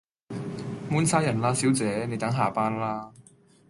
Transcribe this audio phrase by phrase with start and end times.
[0.89, 3.11] 滿曬人喇小姐，你等下班啦